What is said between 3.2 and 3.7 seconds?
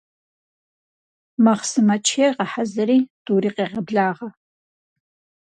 тӏури